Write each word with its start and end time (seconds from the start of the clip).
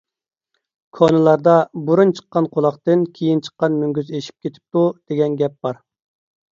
كونىلاردا: 0.99 1.53
«بۇرۇن 1.91 2.13
چىققان 2.21 2.49
قۇلاقتىن، 2.57 3.07
كېيىن 3.19 3.45
چىققان 3.49 3.79
مۈڭگۈز 3.85 4.11
ئېشىپ 4.15 4.47
كېتىپتۇ» 4.49 4.87
دېگەن 5.05 5.43
گەپ 5.45 5.59
بار. 5.69 5.81